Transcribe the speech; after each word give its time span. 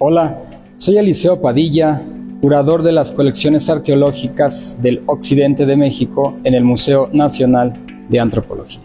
Hola, 0.00 0.42
soy 0.76 0.98
Eliseo 0.98 1.40
Padilla, 1.40 2.02
curador 2.40 2.82
de 2.82 2.90
las 2.90 3.12
colecciones 3.12 3.70
arqueológicas 3.70 4.76
del 4.82 5.04
occidente 5.06 5.66
de 5.66 5.76
México 5.76 6.34
en 6.42 6.54
el 6.54 6.64
Museo 6.64 7.10
Nacional 7.12 7.74
de 8.08 8.18
Antropología. 8.18 8.82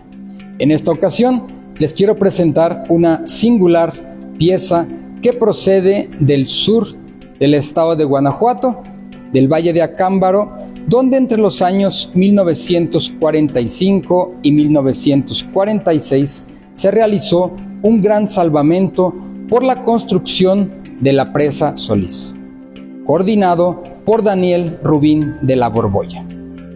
En 0.60 0.70
esta 0.70 0.92
ocasión 0.92 1.48
les 1.80 1.96
quiero 1.96 2.16
presentar 2.16 2.84
una 2.90 3.26
singular 3.26 3.92
pieza 4.38 4.88
que 5.24 5.34
procede 5.34 6.12
del 6.20 6.48
sur 6.48 6.86
del 7.40 7.56
estado 7.56 7.96
de 7.96 8.04
Guanajuato, 8.04 8.84
del 9.34 9.52
Valle 9.52 9.74
de 9.74 9.82
Acámbaro, 9.82 10.58
donde 10.88 11.18
entre 11.18 11.40
los 11.40 11.64
años 11.64 12.12
1945 12.14 14.36
y 14.44 14.52
1946 14.52 16.46
se 16.76 16.92
realizó 16.92 17.56
un 17.82 18.00
gran 18.00 18.28
salvamento 18.28 19.12
por 19.48 19.64
la 19.64 19.84
construcción 19.84 20.79
de 21.00 21.14
la 21.14 21.32
presa 21.34 21.78
Solís, 21.78 22.36
coordinado 23.06 23.84
por 24.06 24.24
Daniel 24.24 24.78
Rubín 24.84 25.36
de 25.42 25.56
la 25.56 25.70
Borbolla. 25.70 26.26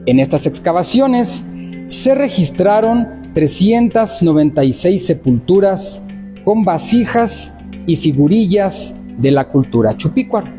En 0.06 0.20
estas 0.20 0.46
excavaciones 0.46 1.46
se 1.86 2.16
registraron 2.16 3.08
396 3.34 5.06
sepulturas 5.06 6.04
con 6.44 6.64
vasijas 6.64 7.58
y 7.88 7.96
figurillas 7.96 8.96
de 9.18 9.32
la 9.32 9.48
cultura 9.48 9.96
chupícuara. 9.98 10.54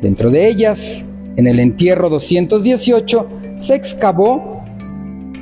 Dentro 0.00 0.30
de 0.30 0.48
ellas, 0.48 1.04
en 1.36 1.46
el 1.46 1.58
entierro 1.60 2.08
218, 2.08 3.28
se 3.56 3.74
excavó 3.74 4.62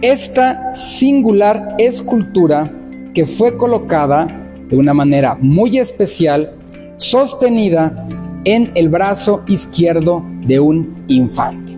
esta 0.02 0.73
singular 0.74 1.74
escultura 1.78 2.70
que 3.14 3.26
fue 3.26 3.56
colocada 3.56 4.26
de 4.68 4.76
una 4.76 4.95
manera 4.95 5.37
muy 5.40 5.78
especial, 5.78 6.54
sostenida 7.00 8.06
en 8.45 8.70
el 8.74 8.90
brazo 8.90 9.42
izquierdo 9.48 10.22
de 10.46 10.60
un 10.60 11.04
infante. 11.09 11.74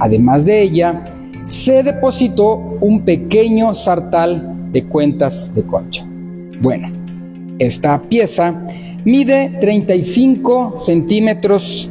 Además 0.00 0.44
de 0.44 0.62
ella, 0.62 1.04
se 1.46 1.82
depositó 1.82 2.56
un 2.80 3.02
pequeño 3.02 3.74
sartal 3.74 4.72
de 4.72 4.84
cuentas 4.84 5.54
de 5.54 5.62
concha. 5.62 6.04
Bueno, 6.60 6.90
esta 7.58 8.02
pieza 8.02 8.66
mide 9.04 9.56
35 9.60 10.76
centímetros 10.78 11.88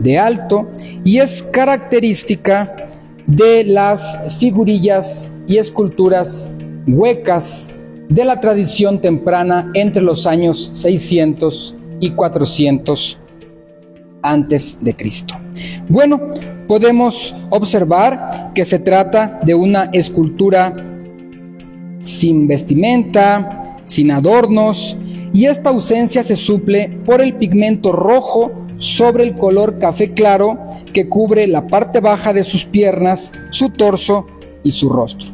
de 0.00 0.18
alto 0.18 0.68
y 1.04 1.18
es 1.18 1.42
característica 1.42 2.74
de 3.26 3.64
las 3.64 4.36
figurillas 4.38 5.32
y 5.46 5.58
esculturas 5.58 6.54
huecas 6.86 7.76
de 8.08 8.24
la 8.24 8.40
tradición 8.40 9.00
temprana 9.00 9.70
entre 9.74 10.02
los 10.02 10.26
años 10.26 10.70
600 10.74 11.76
y 12.02 12.10
400 12.10 13.18
antes 14.22 14.78
de 14.82 14.94
Cristo. 14.94 15.34
Bueno, 15.88 16.20
podemos 16.66 17.34
observar 17.48 18.50
que 18.54 18.64
se 18.64 18.80
trata 18.80 19.38
de 19.44 19.54
una 19.54 19.84
escultura 19.92 20.74
sin 22.00 22.48
vestimenta, 22.48 23.76
sin 23.84 24.10
adornos, 24.10 24.96
y 25.32 25.46
esta 25.46 25.70
ausencia 25.70 26.24
se 26.24 26.36
suple 26.36 26.98
por 27.06 27.22
el 27.22 27.34
pigmento 27.34 27.92
rojo 27.92 28.50
sobre 28.76 29.22
el 29.22 29.36
color 29.36 29.78
café 29.78 30.12
claro 30.12 30.58
que 30.92 31.08
cubre 31.08 31.46
la 31.46 31.68
parte 31.68 32.00
baja 32.00 32.32
de 32.32 32.42
sus 32.42 32.64
piernas, 32.64 33.30
su 33.50 33.70
torso 33.70 34.26
y 34.64 34.72
su 34.72 34.88
rostro. 34.88 35.28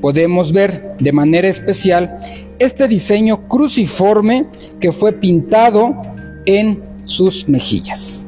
Podemos 0.00 0.52
ver 0.52 0.96
de 1.00 1.12
manera 1.12 1.48
especial 1.48 2.20
este 2.58 2.88
diseño 2.88 3.48
cruciforme 3.48 4.46
que 4.80 4.92
fue 4.92 5.12
pintado 5.12 5.94
en 6.46 6.82
sus 7.04 7.48
mejillas. 7.48 8.26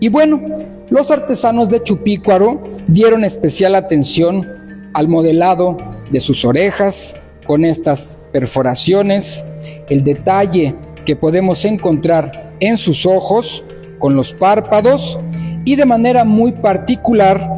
Y 0.00 0.08
bueno, 0.08 0.40
los 0.88 1.10
artesanos 1.10 1.68
de 1.68 1.82
Chupícuaro 1.82 2.62
dieron 2.86 3.24
especial 3.24 3.74
atención 3.74 4.46
al 4.92 5.08
modelado 5.08 5.76
de 6.10 6.20
sus 6.20 6.44
orejas 6.44 7.16
con 7.46 7.64
estas 7.64 8.18
perforaciones, 8.32 9.44
el 9.88 10.04
detalle 10.04 10.74
que 11.04 11.16
podemos 11.16 11.64
encontrar 11.64 12.54
en 12.60 12.76
sus 12.76 13.06
ojos, 13.06 13.64
con 13.98 14.16
los 14.16 14.32
párpados 14.32 15.18
y 15.64 15.76
de 15.76 15.84
manera 15.84 16.24
muy 16.24 16.52
particular 16.52 17.48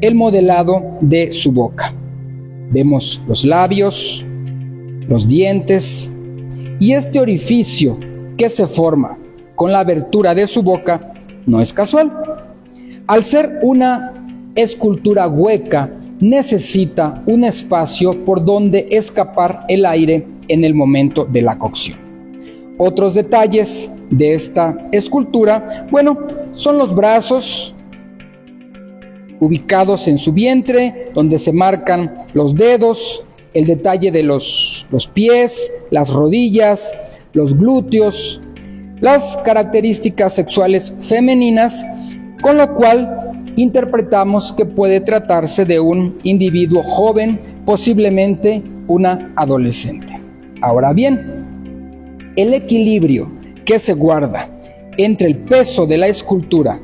el 0.00 0.14
modelado 0.16 0.96
de 1.00 1.32
su 1.32 1.52
boca. 1.52 1.94
Vemos 2.70 3.22
los 3.28 3.44
labios, 3.44 4.26
los 5.08 5.28
dientes 5.28 6.12
y 6.78 6.92
este 6.92 7.20
orificio 7.20 7.98
que 8.36 8.48
se 8.48 8.66
forma 8.66 9.18
con 9.54 9.72
la 9.72 9.80
abertura 9.80 10.34
de 10.34 10.46
su 10.46 10.62
boca 10.62 11.14
no 11.46 11.60
es 11.60 11.72
casual. 11.72 12.12
Al 13.06 13.22
ser 13.22 13.60
una 13.62 14.12
escultura 14.54 15.28
hueca, 15.28 15.90
necesita 16.20 17.22
un 17.26 17.44
espacio 17.44 18.24
por 18.24 18.44
donde 18.44 18.88
escapar 18.90 19.64
el 19.68 19.86
aire 19.86 20.26
en 20.48 20.64
el 20.64 20.74
momento 20.74 21.24
de 21.24 21.42
la 21.42 21.58
cocción. 21.58 21.98
Otros 22.78 23.14
detalles 23.14 23.90
de 24.10 24.34
esta 24.34 24.88
escultura, 24.92 25.86
bueno, 25.90 26.18
son 26.52 26.78
los 26.78 26.94
brazos 26.94 27.74
ubicados 29.40 30.08
en 30.08 30.18
su 30.18 30.32
vientre, 30.32 31.10
donde 31.14 31.38
se 31.38 31.52
marcan 31.52 32.16
los 32.32 32.54
dedos, 32.54 33.24
el 33.56 33.64
detalle 33.64 34.10
de 34.10 34.22
los, 34.22 34.86
los 34.90 35.06
pies, 35.06 35.72
las 35.90 36.12
rodillas, 36.12 36.94
los 37.32 37.56
glúteos, 37.56 38.42
las 39.00 39.38
características 39.46 40.34
sexuales 40.34 40.94
femeninas, 41.00 41.82
con 42.42 42.58
lo 42.58 42.74
cual 42.74 43.42
interpretamos 43.56 44.52
que 44.52 44.66
puede 44.66 45.00
tratarse 45.00 45.64
de 45.64 45.80
un 45.80 46.18
individuo 46.22 46.82
joven, 46.82 47.40
posiblemente 47.64 48.62
una 48.88 49.32
adolescente. 49.36 50.20
Ahora 50.60 50.92
bien, 50.92 52.32
el 52.36 52.52
equilibrio 52.52 53.32
que 53.64 53.78
se 53.78 53.94
guarda 53.94 54.50
entre 54.98 55.28
el 55.28 55.38
peso 55.38 55.86
de 55.86 55.96
la 55.96 56.08
escultura 56.08 56.78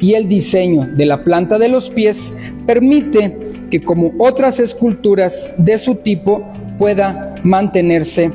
y 0.00 0.14
el 0.14 0.28
diseño 0.28 0.88
de 0.96 1.06
la 1.06 1.22
planta 1.22 1.60
de 1.60 1.68
los 1.68 1.90
pies 1.90 2.34
permite 2.66 3.47
que 3.70 3.80
como 3.80 4.12
otras 4.18 4.60
esculturas 4.60 5.54
de 5.58 5.78
su 5.78 5.96
tipo 5.96 6.42
pueda 6.78 7.34
mantenerse 7.42 8.30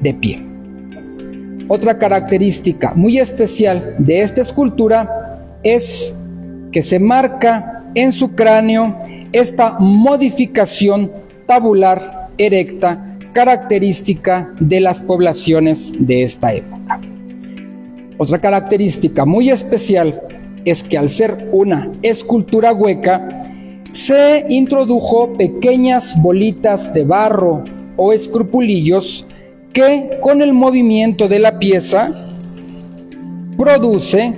de 0.00 0.14
pie. 0.14 0.44
Otra 1.68 1.98
característica 1.98 2.94
muy 2.94 3.18
especial 3.18 3.96
de 3.98 4.22
esta 4.22 4.40
escultura 4.40 5.40
es 5.62 6.16
que 6.72 6.82
se 6.82 6.98
marca 6.98 7.84
en 7.94 8.12
su 8.12 8.34
cráneo 8.34 8.98
esta 9.32 9.76
modificación 9.78 11.10
tabular 11.46 12.28
erecta 12.38 13.16
característica 13.32 14.54
de 14.60 14.80
las 14.80 15.00
poblaciones 15.00 15.92
de 15.98 16.22
esta 16.22 16.52
época. 16.54 17.00
Otra 18.16 18.38
característica 18.38 19.24
muy 19.24 19.50
especial 19.50 20.22
es 20.64 20.82
que 20.82 20.98
al 20.98 21.08
ser 21.08 21.48
una 21.52 21.90
escultura 22.02 22.72
hueca, 22.72 23.47
se 23.90 24.44
introdujo 24.48 25.32
pequeñas 25.34 26.20
bolitas 26.20 26.92
de 26.92 27.04
barro 27.04 27.64
o 27.96 28.12
escrupulillos 28.12 29.26
que 29.72 30.18
con 30.20 30.42
el 30.42 30.52
movimiento 30.52 31.28
de 31.28 31.38
la 31.38 31.58
pieza 31.58 32.10
produce 33.56 34.34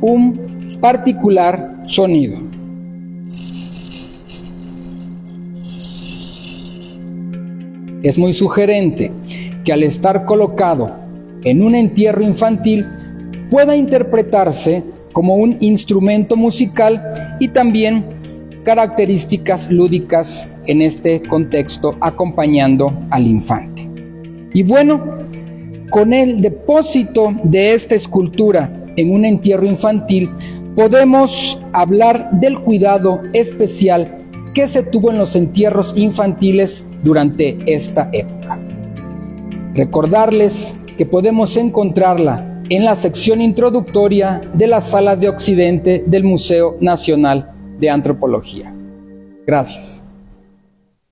un 0.00 0.78
particular 0.80 1.80
sonido. 1.84 2.38
Es 8.02 8.16
muy 8.16 8.32
sugerente 8.32 9.12
que 9.64 9.72
al 9.72 9.82
estar 9.82 10.24
colocado 10.24 10.94
en 11.42 11.62
un 11.62 11.74
entierro 11.74 12.22
infantil 12.22 12.86
pueda 13.50 13.74
interpretarse 13.76 14.84
como 15.12 15.34
un 15.36 15.56
instrumento 15.60 16.36
musical 16.36 17.36
y 17.40 17.48
también 17.48 18.17
características 18.68 19.72
lúdicas 19.72 20.50
en 20.66 20.82
este 20.82 21.22
contexto 21.22 21.96
acompañando 22.02 22.92
al 23.08 23.26
infante. 23.26 23.88
Y 24.52 24.62
bueno, 24.62 25.02
con 25.88 26.12
el 26.12 26.42
depósito 26.42 27.34
de 27.44 27.72
esta 27.72 27.94
escultura 27.94 28.70
en 28.94 29.10
un 29.10 29.24
entierro 29.24 29.64
infantil, 29.64 30.28
podemos 30.76 31.58
hablar 31.72 32.30
del 32.32 32.60
cuidado 32.60 33.22
especial 33.32 34.18
que 34.52 34.68
se 34.68 34.82
tuvo 34.82 35.12
en 35.12 35.16
los 35.16 35.34
entierros 35.34 35.96
infantiles 35.96 36.86
durante 37.02 37.56
esta 37.64 38.10
época. 38.12 38.58
Recordarles 39.72 40.78
que 40.98 41.06
podemos 41.06 41.56
encontrarla 41.56 42.60
en 42.68 42.84
la 42.84 42.96
sección 42.96 43.40
introductoria 43.40 44.42
de 44.52 44.66
la 44.66 44.82
Sala 44.82 45.16
de 45.16 45.30
Occidente 45.30 46.04
del 46.06 46.24
Museo 46.24 46.76
Nacional 46.82 47.54
de 47.78 47.90
Antropología. 47.90 48.72
Gracias. 49.46 50.04